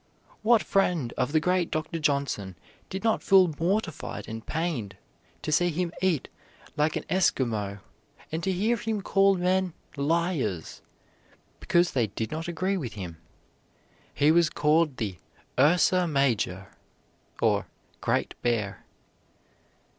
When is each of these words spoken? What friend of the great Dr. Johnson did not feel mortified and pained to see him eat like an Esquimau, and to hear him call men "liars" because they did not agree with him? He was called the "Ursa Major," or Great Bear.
What 0.41 0.63
friend 0.63 1.13
of 1.15 1.31
the 1.31 1.39
great 1.39 1.69
Dr. 1.69 1.99
Johnson 1.99 2.55
did 2.89 3.03
not 3.03 3.21
feel 3.21 3.53
mortified 3.59 4.27
and 4.27 4.43
pained 4.43 4.97
to 5.43 5.51
see 5.51 5.69
him 5.69 5.93
eat 6.01 6.27
like 6.75 6.95
an 6.95 7.05
Esquimau, 7.07 7.77
and 8.31 8.43
to 8.43 8.51
hear 8.51 8.77
him 8.77 9.03
call 9.03 9.35
men 9.35 9.73
"liars" 9.95 10.81
because 11.59 11.91
they 11.91 12.07
did 12.07 12.31
not 12.31 12.47
agree 12.47 12.77
with 12.77 12.93
him? 12.93 13.17
He 14.11 14.31
was 14.31 14.49
called 14.49 14.97
the 14.97 15.19
"Ursa 15.59 16.07
Major," 16.07 16.69
or 17.39 17.67
Great 18.01 18.33
Bear. 18.41 18.83